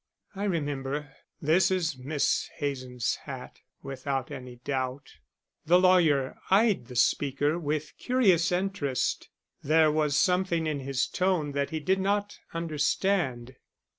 "I 0.35 0.45
remember. 0.45 1.11
This 1.43 1.69
is 1.69 1.95
Miss 1.95 2.49
Hazen's 2.57 3.17
hat 3.25 3.59
without 3.83 4.31
any 4.31 4.55
doubt." 4.55 5.17
The 5.67 5.79
lawyer 5.79 6.39
eyed 6.49 6.87
the 6.87 6.95
speaker 6.95 7.59
with 7.59 7.95
curious 7.99 8.51
interest. 8.51 9.29
There 9.61 9.91
was 9.91 10.15
something 10.15 10.65
in 10.65 10.79
his 10.79 11.05
tone 11.05 11.51
that 11.51 11.69
he 11.69 11.79
did 11.79 11.99
not 11.99 12.39
understand. 12.51 13.57